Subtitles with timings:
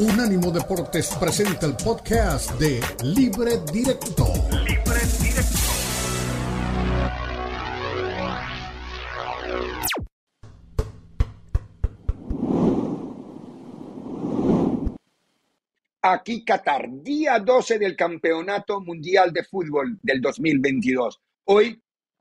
[0.00, 4.24] Unánimo Deportes presenta el podcast de Libre Directo.
[4.64, 5.58] Libre Directo.
[16.00, 21.20] Aquí Qatar, día 12 del Campeonato Mundial de Fútbol del 2022.
[21.44, 21.78] Hoy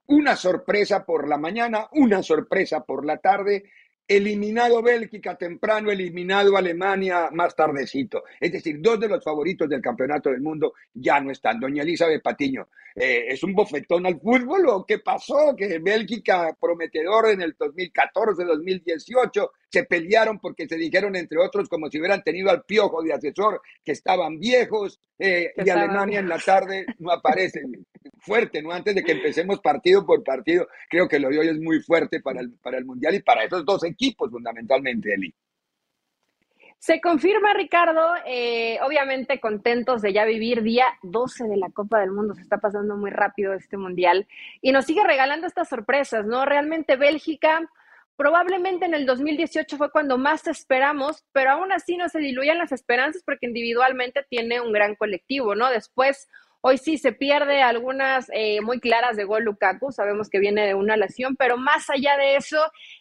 [0.07, 3.71] una sorpresa por la mañana, una sorpresa por la tarde
[4.09, 8.23] eliminado Bélgica temprano, eliminado Alemania más tardecito.
[8.39, 11.59] Es decir, dos de los favoritos del campeonato del mundo ya no están.
[11.59, 15.55] Doña Elizabeth Patiño, eh, ¿es un bofetón al fútbol o qué pasó?
[15.55, 21.87] Que Bélgica, prometedor en el 2014, 2018, se pelearon porque se dijeron, entre otros, como
[21.91, 26.39] si hubieran tenido al piojo de asesor, que estaban viejos, eh, y Alemania en la
[26.39, 27.85] tarde no aparecen
[28.19, 28.71] fuerte, ¿no?
[28.71, 32.21] Antes de que empecemos partido por partido, creo que lo de hoy es muy fuerte
[32.21, 35.33] para el, para el Mundial y para esos dos equipos fundamentalmente, Eli.
[36.79, 42.11] Se confirma, Ricardo, eh, obviamente contentos de ya vivir día 12 de la Copa del
[42.11, 44.27] Mundo, se está pasando muy rápido este Mundial
[44.61, 46.45] y nos sigue regalando estas sorpresas, ¿no?
[46.45, 47.69] Realmente Bélgica,
[48.15, 52.71] probablemente en el 2018 fue cuando más esperamos, pero aún así no se diluyan las
[52.71, 55.69] esperanzas porque individualmente tiene un gran colectivo, ¿no?
[55.69, 56.29] Después
[56.61, 60.73] Hoy sí se pierde algunas eh, muy claras de gol Lukaku, sabemos que viene de
[60.73, 62.57] una lesión, pero más allá de eso,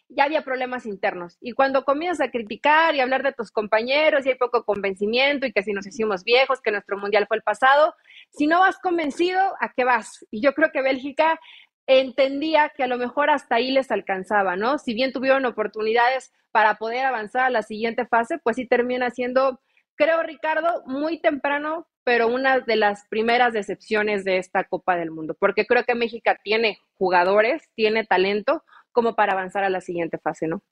[0.07, 1.37] ya había problemas internos.
[1.41, 5.51] Y cuando comienzas a criticar y hablar de tus compañeros y hay poco convencimiento y
[5.51, 7.95] que si nos hicimos viejos, que nuestro mundial fue el pasado,
[8.29, 10.25] si no vas convencido, ¿a qué vas?
[10.31, 11.39] Y yo creo que Bélgica
[11.85, 14.77] entendía que a lo mejor hasta ahí les alcanzaba, ¿no?
[14.77, 19.59] Si bien tuvieron oportunidades para poder avanzar a la siguiente fase, pues sí termina siendo,
[19.99, 25.37] creo, Ricardo, muy temprano pero una de las primeras decepciones de esta Copa del Mundo,
[25.39, 30.47] porque creo que México tiene jugadores, tiene talento como para avanzar a la siguiente fase,
[30.47, 30.63] ¿no?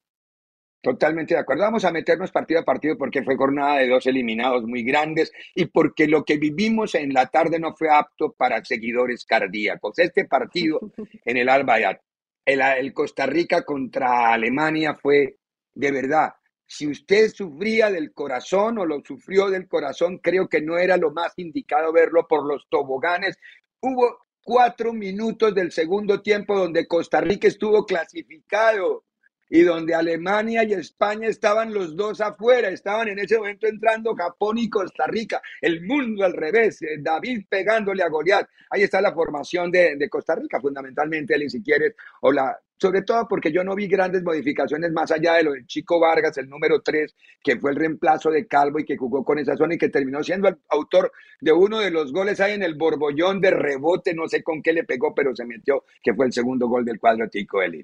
[0.81, 1.61] Totalmente de acuerdo.
[1.61, 5.65] Vamos a meternos partido a partido porque fue jornada de dos eliminados muy grandes y
[5.65, 9.99] porque lo que vivimos en la tarde no fue apto para seguidores cardíacos.
[9.99, 10.79] Este partido
[11.23, 11.99] en el Albayat,
[12.45, 15.35] el, el Costa Rica contra Alemania fue
[15.75, 16.33] de verdad
[16.67, 21.11] si usted sufría del corazón o lo sufrió del corazón, creo que no era lo
[21.11, 23.37] más indicado verlo por los toboganes.
[23.79, 29.05] Hubo cuatro minutos del segundo tiempo donde Costa Rica estuvo clasificado
[29.49, 34.57] y donde Alemania y España estaban los dos afuera, estaban en ese momento entrando Japón
[34.57, 38.47] y Costa Rica, el mundo al revés, eh, David pegándole a Goliat.
[38.69, 43.01] Ahí está la formación de, de Costa Rica, fundamentalmente, Eli, si quieres, o la, sobre
[43.01, 46.49] todo porque yo no vi grandes modificaciones más allá de lo del Chico Vargas, el
[46.49, 49.77] número 3, que fue el reemplazo de Calvo y que jugó con esa zona y
[49.77, 53.51] que terminó siendo el autor de uno de los goles ahí en el borbollón de
[53.51, 56.85] rebote, no sé con qué le pegó, pero se metió, que fue el segundo gol
[56.85, 57.83] del cuadro Tico Eli.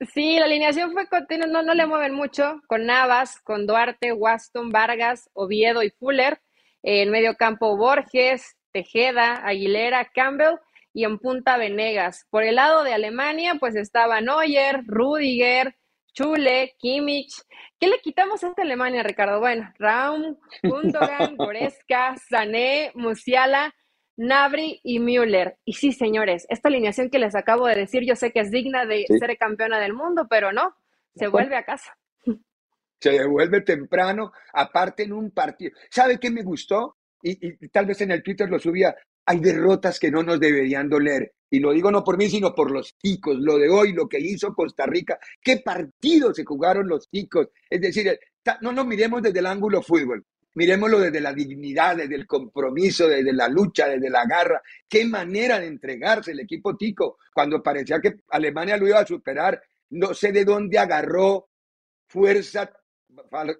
[0.00, 4.70] Sí, la alineación fue continua, no, no le mueven mucho, con Navas, con Duarte, Waston,
[4.70, 6.40] Vargas, Oviedo y Fuller.
[6.82, 10.56] En medio campo Borges, Tejeda, Aguilera, Campbell
[10.94, 12.26] y en punta Venegas.
[12.30, 15.76] Por el lado de Alemania, pues estaba Neuer, Rudiger,
[16.14, 17.34] Chule, Kimmich.
[17.78, 19.38] ¿Qué le quitamos a esta Alemania, Ricardo?
[19.38, 23.74] Bueno, Raum, Gundogan, Goreska, Sané, Musiala,
[24.20, 25.56] Nabri y Müller.
[25.64, 28.84] Y sí, señores, esta alineación que les acabo de decir, yo sé que es digna
[28.84, 30.76] de ser campeona del mundo, pero no,
[31.14, 31.96] se vuelve a casa.
[33.00, 35.72] Se devuelve temprano, aparte en un partido.
[35.88, 36.98] ¿Sabe qué me gustó?
[37.22, 38.94] Y, y, tal vez en el Twitter lo subía,
[39.24, 41.32] hay derrotas que no nos deberían doler.
[41.48, 43.38] Y lo digo no por mí, sino por los ticos.
[43.38, 47.48] Lo de hoy, lo que hizo Costa Rica, qué partidos se jugaron los ticos.
[47.70, 48.20] Es decir,
[48.60, 53.32] no nos miremos desde el ángulo fútbol, miremoslo desde la dignidad, desde el compromiso, desde
[53.32, 54.62] la lucha, desde la garra.
[54.88, 59.62] Qué manera de entregarse el equipo tico cuando parecía que Alemania lo iba a superar.
[59.90, 61.48] No sé de dónde agarró
[62.08, 62.70] fuerza,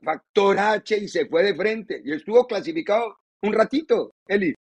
[0.03, 2.01] factor H y se fue de frente.
[2.05, 4.55] Y estuvo clasificado un ratito, Eli.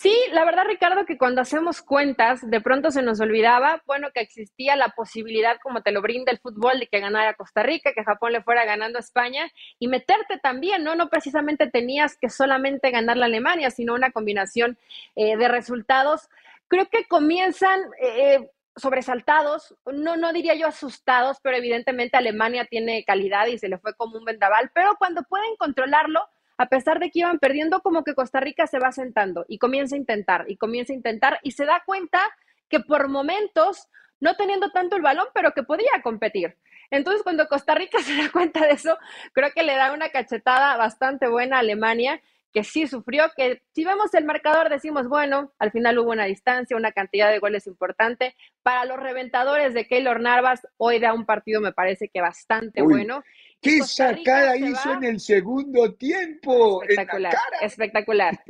[0.00, 4.20] Sí, la verdad, Ricardo, que cuando hacemos cuentas, de pronto se nos olvidaba, bueno, que
[4.20, 8.02] existía la posibilidad, como te lo brinda el fútbol, de que ganara Costa Rica, que
[8.02, 10.94] Japón le fuera ganando a España y meterte también, ¿no?
[10.94, 14.78] No precisamente tenías que solamente ganar la Alemania, sino una combinación
[15.16, 16.30] eh, de resultados.
[16.68, 23.48] Creo que comienzan eh, sobresaltados, no, no diría yo asustados, pero evidentemente Alemania tiene calidad
[23.48, 26.26] y se le fue como un vendaval, pero cuando pueden controlarlo,
[26.60, 29.94] a pesar de que iban perdiendo, como que Costa Rica se va sentando y comienza
[29.94, 32.20] a intentar y comienza a intentar y se da cuenta
[32.68, 33.88] que por momentos,
[34.20, 36.58] no teniendo tanto el balón, pero que podía competir.
[36.90, 38.98] Entonces, cuando Costa Rica se da cuenta de eso,
[39.32, 42.20] creo que le da una cachetada bastante buena a Alemania,
[42.52, 46.76] que sí sufrió, que si vemos el marcador decimos, bueno, al final hubo una distancia,
[46.76, 48.34] una cantidad de goles importante.
[48.62, 53.22] Para los reventadores de Keylor Narvas, hoy da un partido me parece que bastante bueno.
[53.60, 56.82] ¿Qué sacada hizo en el segundo tiempo?
[56.82, 58.40] Espectacular, espectacular.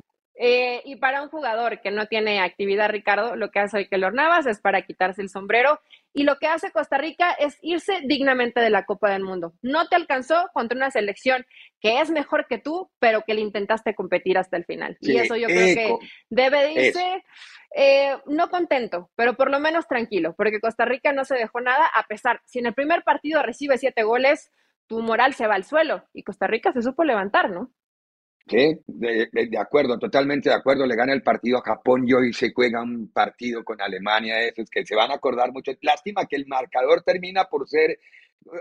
[0.43, 4.15] Eh, y para un jugador que no tiene actividad, Ricardo, lo que hace hoy Keylor
[4.15, 5.81] Navas es para quitarse el sombrero.
[6.15, 9.53] Y lo que hace Costa Rica es irse dignamente de la Copa del Mundo.
[9.61, 11.45] No te alcanzó contra una selección
[11.79, 14.97] que es mejor que tú, pero que le intentaste competir hasta el final.
[15.03, 15.99] y eso yo creo que
[16.31, 17.23] debe de irse,
[17.77, 21.87] eh, no contento, pero por lo menos tranquilo, porque Costa Rica no se dejó nada,
[21.95, 24.51] a pesar, si en el primer partido recibe siete goles,
[24.87, 26.09] tu moral se va al suelo.
[26.15, 27.71] Y Costa Rica se supo levantar, ¿no?
[28.49, 30.87] Sí, de, acuerdo, totalmente de acuerdo.
[30.87, 34.69] Le gana el partido a Japón y hoy se juega un partido con Alemania, esos
[34.69, 35.73] que se van a acordar mucho.
[35.83, 37.99] Lástima que el marcador termina por ser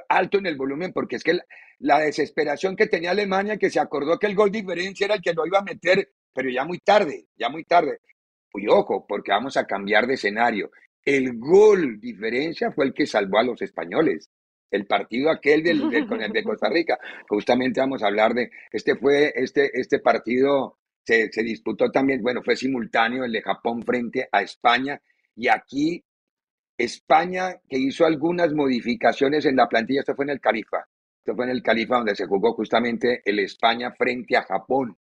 [0.09, 1.39] alto en el volumen, porque es que
[1.79, 5.33] la, desesperación que tenía Alemania, que se acordó que el gol diferencia era el que
[5.33, 7.99] lo iba a meter, pero ya muy tarde, ya muy tarde.
[8.53, 10.71] Y ojo, porque vamos a cambiar de escenario.
[11.03, 14.29] El gol diferencia fue el que salvó a los españoles
[14.71, 16.97] el partido aquel del, con el de Costa Rica.
[17.27, 22.41] Justamente vamos a hablar de, este fue, este, este partido se, se, disputó también, bueno,
[22.43, 25.01] fue simultáneo el de Japón frente a España
[25.35, 26.03] y aquí
[26.77, 30.85] España que hizo algunas modificaciones en la plantilla, esto fue en el Califa,
[31.17, 34.97] esto fue en el Califa donde se jugó justamente el España frente a Japón.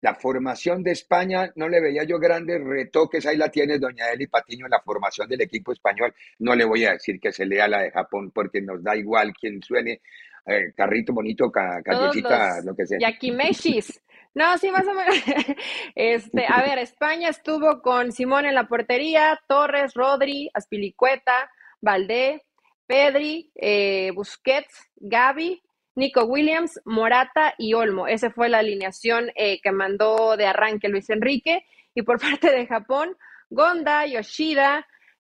[0.00, 4.26] La formación de España no le veía yo grandes retoques, ahí la tiene doña Eli
[4.26, 6.14] Patiño, la formación del equipo español.
[6.38, 9.32] No le voy a decir que se lea la de Japón porque nos da igual
[9.32, 10.00] quien suene,
[10.46, 12.98] eh, carrito bonito, callecita, lo que sea.
[12.98, 14.00] Yakimeshis.
[14.32, 15.14] No, sí, más o menos.
[15.94, 21.50] Este, a ver, España estuvo con Simón en la portería, Torres, Rodri, Aspilicueta,
[21.80, 22.42] Valdé,
[22.86, 25.62] Pedri, eh, Busquets, Gaby,
[25.94, 28.06] Nico Williams, Morata y Olmo.
[28.06, 31.64] Esa fue la alineación eh, que mandó de arranque Luis Enrique.
[31.94, 33.16] Y por parte de Japón,
[33.50, 34.86] Gonda, Yoshida,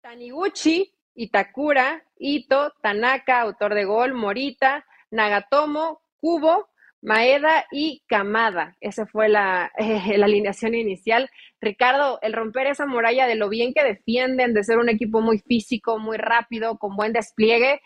[0.01, 6.69] Taniguchi, Itakura, Ito, Tanaka, autor de gol, Morita, Nagatomo, Kubo,
[7.01, 8.75] Maeda y Kamada.
[8.81, 11.29] Esa fue la, la, alineación inicial.
[11.61, 15.39] Ricardo, el romper esa muralla de lo bien que defienden, de ser un equipo muy
[15.39, 17.81] físico, muy rápido, con buen despliegue,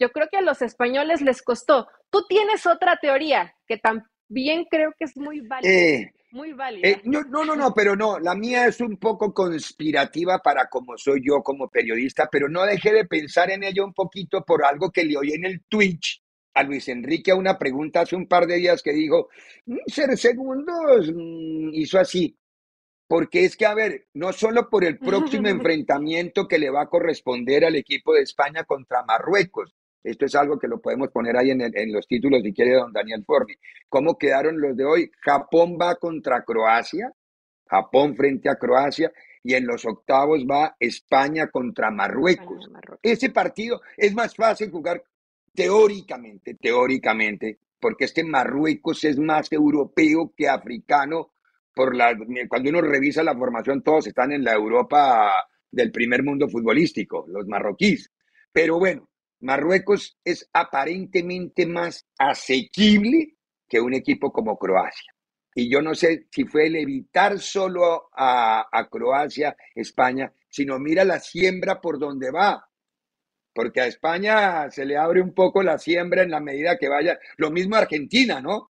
[0.00, 1.86] yo creo que a los españoles les costó.
[2.10, 5.70] Tú tienes otra teoría que también creo que es muy válida.
[5.70, 6.88] Eh, muy válida.
[6.88, 11.20] Eh, no, no, no, pero no, la mía es un poco conspirativa para como soy
[11.24, 15.04] yo como periodista, pero no dejé de pensar en ello un poquito por algo que
[15.04, 16.22] le oí en el Twitch
[16.54, 19.28] a Luis Enrique a una pregunta hace un par de días que dijo,
[19.66, 22.36] mm, ser segundos, mm, hizo así.
[23.06, 26.88] Porque es que, a ver, no solo por el próximo enfrentamiento que le va a
[26.88, 31.50] corresponder al equipo de España contra Marruecos, esto es algo que lo podemos poner ahí
[31.50, 33.54] en, los títulos si quiere don Daniel Forni.
[33.88, 35.10] ¿Cómo quedaron los de hoy?
[35.20, 37.12] Japón va contra Croacia,
[37.66, 39.12] Japón frente a Croacia,
[39.42, 42.68] y en los octavos va España contra Marruecos.
[43.02, 45.02] Ese partido es más fácil jugar
[45.54, 51.32] teóricamente, teóricamente, porque este Marruecos es más europeo que africano.
[51.72, 52.16] Por la,
[52.48, 57.46] cuando uno revisa la formación, todos están en la Europa del primer mundo futbolístico, los
[57.46, 58.10] marroquíes.
[58.52, 59.09] Pero bueno,
[59.40, 63.36] Marruecos es aparentemente más asequible
[63.68, 65.14] que un equipo como Croacia.
[65.54, 71.18] Y yo no sé si fue el evitar solo a, Croacia, España, sino mira la
[71.18, 72.68] siembra por donde va.
[73.52, 77.18] Porque a España se le abre un poco la siembra en la medida que vaya.
[77.36, 78.70] Lo mismo a Argentina, ¿no?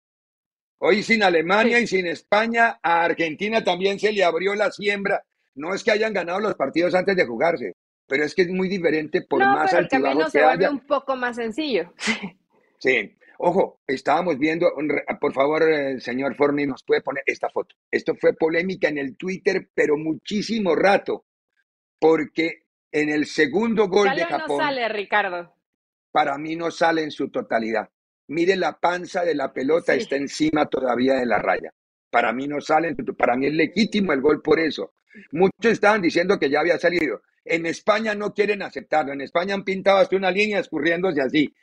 [0.81, 5.25] Hoy sin Alemania y sin España, a Argentina también se le abrió la siembra.
[5.56, 7.75] No es que hayan ganado los partidos antes de jugarse,
[8.08, 11.15] pero es que es muy diferente por más pero el camino se vuelve un poco
[11.17, 11.93] más sencillo.
[12.81, 13.12] Sí.
[13.41, 14.69] Ojo, estábamos viendo,
[15.20, 17.74] por favor, el señor Forni nos puede poner esta foto.
[17.91, 21.24] Esto fue polémica en el Twitter, pero muchísimo rato,
[21.98, 24.58] porque en el segundo gol de Japón.
[24.58, 25.55] no sale, Ricardo?
[26.12, 27.88] Para mí no sale en su totalidad.
[28.29, 31.72] Mire la panza de la pelota, está encima todavía de la raya.
[32.10, 34.94] Para mí no sale, para mí es legítimo el gol por eso.
[35.32, 37.22] Muchos estaban diciendo que ya había salido.
[37.48, 39.12] En España no quieren aceptarlo.
[39.12, 41.55] En España han pintado hasta una línea escurriéndose así.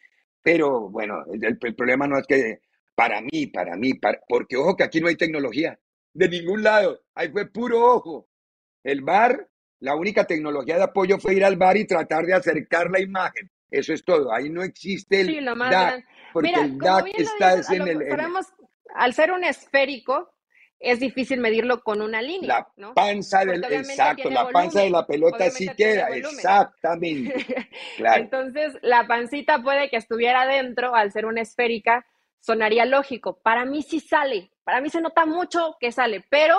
[0.42, 2.60] Pero bueno, el, problema no es que
[2.94, 3.94] para mí, para mí,
[4.27, 5.80] porque ojo que aquí no hay tecnología.
[6.13, 7.01] De ningún lado.
[7.15, 8.27] Ahí fue puro ojo.
[8.84, 9.50] El bar,
[9.80, 13.50] la única tecnología de apoyo fue ir al bar y tratar de acercar la imagen.
[13.72, 14.32] Eso es todo.
[14.32, 18.04] Ahí no existe el sí, DAC, porque el DAC está en el...
[18.94, 20.35] al ser un esférico,
[20.79, 22.67] es difícil medirlo con una línea.
[22.75, 27.46] La panza del, exacto, la panza de la pelota sí queda, exactamente.
[27.98, 32.05] Entonces, la pancita puede que estuviera dentro al ser una esférica,
[32.39, 33.39] sonaría lógico.
[33.41, 36.58] Para mí sí sale, para mí se nota mucho que sale, pero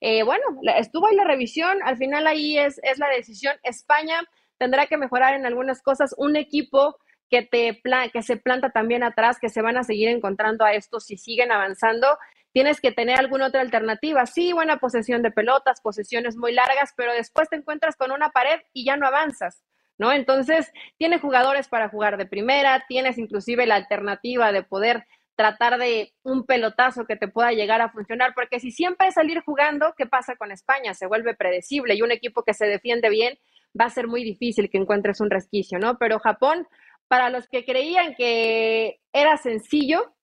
[0.00, 0.44] eh, bueno,
[0.76, 3.56] estuvo ahí la revisión, al final ahí es, es la decisión.
[3.62, 4.20] España
[4.58, 6.14] tendrá que mejorar en algunas cosas.
[6.18, 6.96] Un equipo
[7.28, 7.80] que, te
[8.12, 11.52] que se planta también atrás, que se van a seguir encontrando a estos si siguen
[11.52, 12.18] avanzando.
[12.52, 14.24] Tienes que tener alguna otra alternativa.
[14.26, 18.60] Sí, buena posesión de pelotas, posesiones muy largas, pero después te encuentras con una pared
[18.72, 19.62] y ya no avanzas.
[20.00, 20.12] ¿No?
[20.12, 25.04] Entonces, tiene jugadores para jugar de primera, tienes inclusive la alternativa de poder
[25.34, 29.40] tratar de un pelotazo que te pueda llegar a funcionar, porque si siempre es salir
[29.40, 30.94] jugando, ¿qué pasa con España?
[30.94, 33.38] Se vuelve predecible y un equipo que se defiende bien
[33.78, 35.98] va a ser muy difícil que encuentres un resquicio, ¿no?
[35.98, 36.66] Pero Japón,
[37.08, 40.14] para los que creían que era sencillo,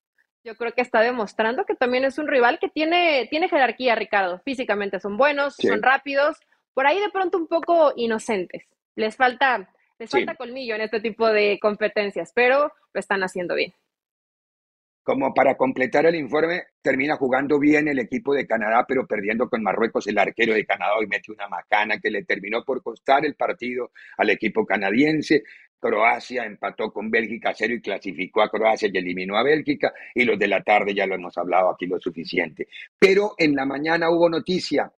[0.43, 4.39] yo creo que está demostrando que también es un rival que tiene, tiene jerarquía, Ricardo.
[4.45, 6.37] Físicamente son buenos, son rápidos,
[6.75, 8.63] por ahí de pronto un poco inocentes.
[8.95, 13.73] Les falta, les falta colmillo en este tipo de competencias, pero lo están haciendo bien.
[15.05, 19.61] Como para completar el informe, termina jugando bien el equipo de Canadá, pero perdiendo con
[19.61, 23.35] Marruecos el arquero de Canadá y mete una macana que le terminó por costar el
[23.35, 25.43] partido al equipo canadiense.
[25.79, 29.93] Croacia empató con Bélgica cero y clasificó a Croacia y eliminó a Bélgica.
[30.13, 32.67] Y los de la tarde ya lo hemos hablado aquí lo suficiente.
[32.97, 34.91] Pero en la mañana hubo noticia.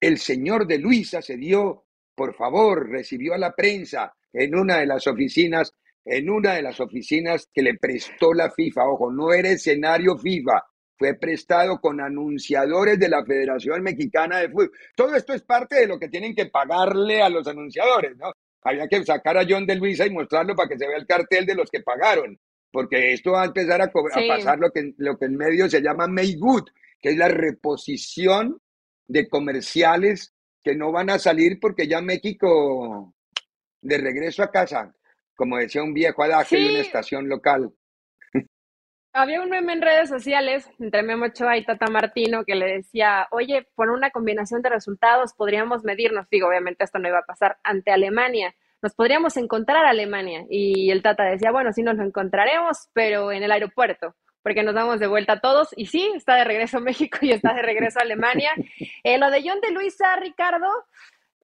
[0.00, 4.86] El señor de Luisa se dio, por favor, recibió a la prensa en una de
[4.86, 5.72] las oficinas,
[6.04, 8.88] en una de las oficinas que le prestó la FIFA.
[8.88, 10.62] Ojo, no era escenario FIFA,
[10.96, 14.72] fue prestado con anunciadores de la Federación Mexicana de Fútbol.
[14.96, 18.32] Todo esto es parte de lo que tienen que pagarle a los anunciadores, ¿no?
[18.64, 21.46] Había que sacar a John de Luisa y mostrarlo para que se vea el cartel
[21.46, 22.38] de los que pagaron,
[22.72, 26.08] porque esto va a empezar a, pasar lo que, lo que en medio se llama
[26.08, 26.64] make good,
[27.00, 28.60] que es la reposición
[29.06, 33.14] de comerciales que no van a salir porque ya México
[33.82, 34.94] de regreso a casa,
[35.36, 37.70] como decía un viejo adagio de una estación local.
[39.16, 43.28] Había un meme en redes sociales entre Memo Ochoa y Tata Martino que le decía,
[43.30, 47.56] oye, por una combinación de resultados podríamos medirnos, digo, obviamente esto no iba a pasar
[47.62, 50.44] ante Alemania, nos podríamos encontrar a Alemania.
[50.50, 54.74] Y el Tata decía, bueno, sí nos lo encontraremos, pero en el aeropuerto, porque nos
[54.74, 55.68] damos de vuelta todos.
[55.76, 58.50] Y sí, está de regreso a México y está de regreso a Alemania.
[59.04, 60.68] Eh, lo de John de Luisa, Ricardo,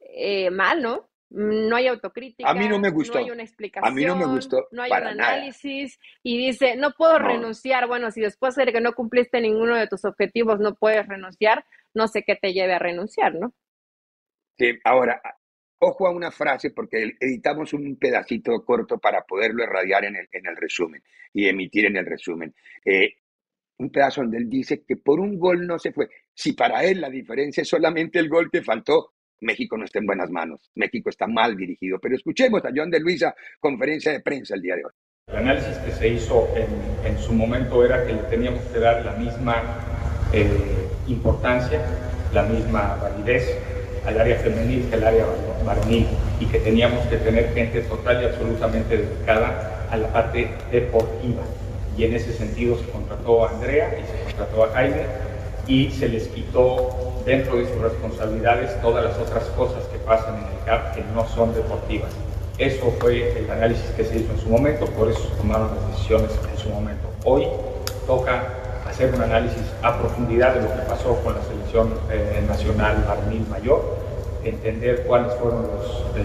[0.00, 1.09] eh, mal, ¿no?
[1.30, 2.50] No hay autocrítica.
[2.50, 3.14] A mí no me gustó.
[3.14, 3.92] No hay una explicación.
[3.92, 4.66] A mí no me gustó.
[4.72, 5.98] No hay un análisis.
[6.22, 7.86] Y dice, no puedo renunciar.
[7.86, 12.08] Bueno, si después de que no cumpliste ninguno de tus objetivos no puedes renunciar, no
[12.08, 13.54] sé qué te lleve a renunciar, ¿no?
[14.58, 15.22] Sí, ahora,
[15.78, 20.46] ojo a una frase porque editamos un pedacito corto para poderlo irradiar en el, en
[20.46, 22.54] el resumen y emitir en el resumen.
[22.84, 23.14] Eh,
[23.78, 26.08] un pedazo donde él dice que por un gol no se fue.
[26.34, 30.06] Si para él la diferencia es solamente el gol que faltó, México no está en
[30.06, 31.98] buenas manos, México está mal dirigido.
[31.98, 34.92] Pero escuchemos a John de Luisa, conferencia de prensa el día de hoy.
[35.28, 39.12] El análisis que se hizo en, su momento era que le teníamos que dar la
[39.12, 39.62] misma
[40.32, 40.46] eh,
[41.06, 41.80] importancia,
[42.32, 43.56] la misma validez
[44.06, 45.26] al área femenil que al área
[45.64, 46.06] varonil
[46.40, 51.42] y que teníamos que tener gente total y absolutamente dedicada a la parte deportiva.
[51.96, 55.29] Y en ese sentido se contrató a Andrea y se contrató a Jaime
[55.70, 56.90] y se les quitó
[57.24, 61.24] dentro de sus responsabilidades todas las otras cosas que pasan en el CAP que no
[61.28, 62.10] son deportivas.
[62.58, 66.32] Eso fue el análisis que se hizo en su momento, por eso tomaron las decisiones
[66.50, 67.08] en su momento.
[67.24, 67.46] Hoy
[68.04, 68.42] toca
[68.84, 73.46] hacer un análisis a profundidad de lo que pasó con la selección eh, nacional varonil
[73.48, 73.96] mayor,
[74.42, 75.86] entender cuáles fueron los
[76.16, 76.24] eh,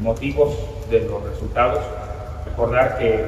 [0.00, 0.54] motivos
[0.88, 1.80] de los resultados,
[2.46, 3.24] recordar que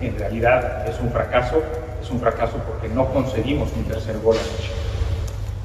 [0.00, 1.62] en realidad es un fracaso,
[2.02, 4.75] es un fracaso porque no conseguimos un tercer gol anoche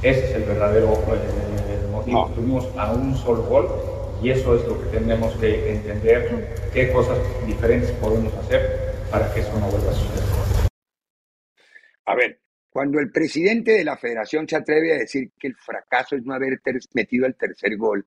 [0.01, 2.31] ese es el verdadero eh, motivo.
[2.33, 3.67] Tuvimos a un solo gol
[4.21, 9.41] y eso es lo que tenemos que entender, qué cosas diferentes podemos hacer para que
[9.41, 10.23] eso no vuelva a suceder.
[12.05, 12.39] A ver,
[12.69, 16.33] cuando el presidente de la federación se atreve a decir que el fracaso es no
[16.33, 16.59] haber
[16.93, 18.05] metido el tercer gol,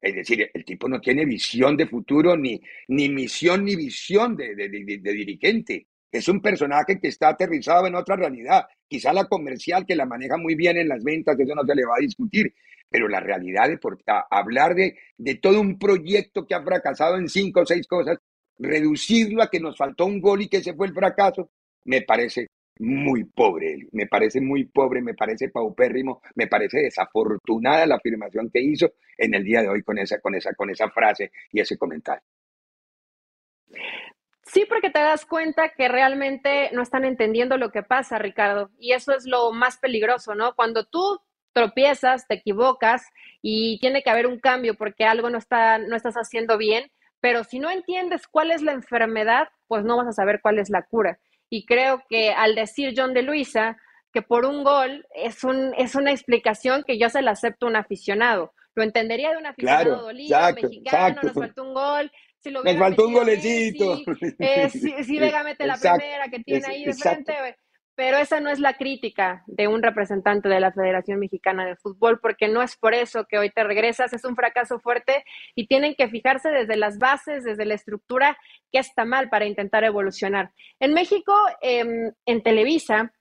[0.00, 4.54] es decir, el tipo no tiene visión de futuro, ni, ni misión, ni visión de,
[4.54, 5.87] de, de dirigente.
[6.10, 8.66] Es un personaje que está aterrizado en otra realidad.
[8.86, 11.84] Quizá la comercial, que la maneja muy bien en las ventas, eso no se le
[11.84, 12.54] va a discutir.
[12.90, 13.78] Pero la realidad de
[14.30, 18.18] hablar de, de todo un proyecto que ha fracasado en cinco o seis cosas,
[18.58, 21.50] reducirlo a que nos faltó un gol y que ese fue el fracaso,
[21.84, 22.48] me parece
[22.78, 28.60] muy pobre, me parece muy pobre, me parece paupérrimo, me parece desafortunada la afirmación que
[28.60, 31.76] hizo en el día de hoy con esa, con esa, con esa frase y ese
[31.76, 32.22] comentario.
[34.48, 38.70] Sí, porque te das cuenta que realmente no están entendiendo lo que pasa, Ricardo.
[38.78, 40.54] Y eso es lo más peligroso, ¿no?
[40.54, 41.20] Cuando tú
[41.52, 43.02] tropiezas, te equivocas
[43.42, 46.90] y tiene que haber un cambio porque algo no, está, no estás haciendo bien,
[47.20, 50.70] pero si no entiendes cuál es la enfermedad, pues no vas a saber cuál es
[50.70, 51.18] la cura.
[51.50, 53.78] y creo que al decir John de Luisa
[54.12, 57.70] que por un gol es, un, es una explicación que yo se la acepto a
[57.70, 58.54] un aficionado.
[58.74, 63.14] Lo entendería de un aficionado dolido, mexicano, nos faltó un gol, si lo faltó un
[63.14, 63.98] golecito.
[64.38, 67.34] Eh, si, Vega mete la primera que tiene ahí de frente,
[67.98, 72.20] pero esa no es la crítica de un representante de la Federación Mexicana de Fútbol,
[72.20, 75.24] porque no es por eso que hoy te regresas, es un fracaso fuerte
[75.56, 78.38] y tienen que fijarse desde las bases, desde la estructura,
[78.70, 80.52] que está mal para intentar evolucionar.
[80.78, 83.12] En México, em, en Televisa,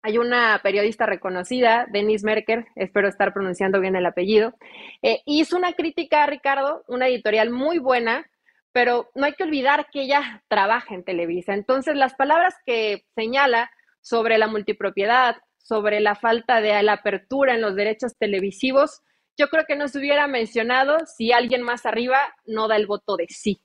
[0.00, 4.54] hay una periodista reconocida, Denise Merker, espero estar pronunciando bien el apellido,
[5.02, 8.30] eh, hizo una crítica a Ricardo, una editorial muy buena,
[8.74, 11.54] pero no hay que olvidar que ella trabaja en Televisa.
[11.54, 17.60] Entonces, las palabras que señala sobre la multipropiedad, sobre la falta de la apertura en
[17.60, 19.00] los derechos televisivos,
[19.38, 23.16] yo creo que no se hubiera mencionado si alguien más arriba no da el voto
[23.16, 23.62] de sí.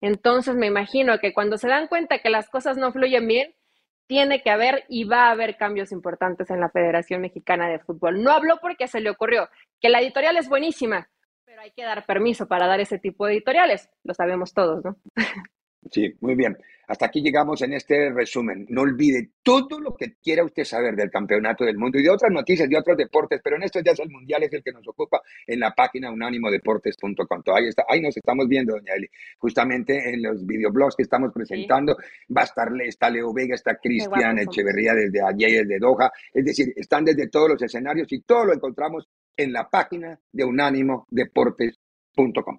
[0.00, 3.56] Entonces me imagino que cuando se dan cuenta que las cosas no fluyen bien,
[4.06, 8.22] tiene que haber y va a haber cambios importantes en la Federación Mexicana de Fútbol.
[8.22, 9.48] No habló porque se le ocurrió,
[9.80, 11.08] que la editorial es buenísima,
[11.52, 14.96] pero hay que dar permiso para dar ese tipo de editoriales, lo sabemos todos, ¿no?
[15.90, 16.56] Sí, muy bien.
[16.88, 18.64] Hasta aquí llegamos en este resumen.
[18.70, 22.32] No olvide todo lo que quiera usted saber del campeonato del mundo y de otras
[22.32, 25.20] noticias, de otros deportes, pero en estos días el mundial es el que nos ocupa
[25.46, 27.42] en la página unánimodeportes.com.
[27.54, 29.08] Ahí está, ahí nos estamos viendo, doña Eli.
[29.36, 31.96] Justamente en los videoblogs que estamos presentando,
[32.34, 36.10] va a estar está Leo Vega, está Cristian Echeverría desde allí, desde Doha.
[36.32, 39.06] Es decir, están desde todos los escenarios y todo lo encontramos
[39.36, 42.58] en la página de unánimodeportes.com.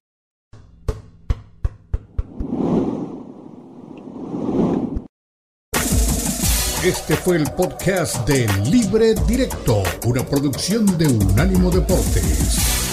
[6.83, 12.92] Este fue el podcast de Libre Directo, una producción de Unánimo Deportes.